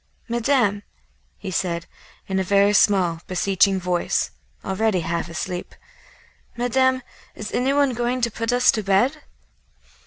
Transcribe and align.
"Madame," 0.27 0.81
he 1.37 1.51
said, 1.51 1.85
in 2.25 2.39
a 2.39 2.43
very 2.43 2.73
small, 2.73 3.21
beseeching 3.27 3.79
voice, 3.79 4.31
already 4.65 5.01
half 5.01 5.29
asleep, 5.29 5.75
"Madame, 6.57 7.03
is 7.35 7.51
anyone 7.51 7.93
going 7.93 8.19
to 8.19 8.31
put 8.31 8.51
us 8.51 8.71
to 8.71 8.81
bed?" 8.81 9.21